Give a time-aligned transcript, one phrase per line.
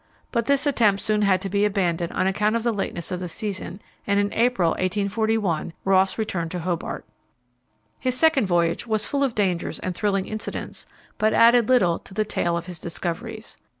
[0.31, 3.27] But this attempt soon had to be abandoned on account of the lateness of the
[3.27, 7.05] season, and in April, 1841, Ross returned to Hobart.
[7.99, 10.87] His second voyage was full of dangers and thrilling incidents,
[11.19, 13.57] but added little to the tale of his discoveries.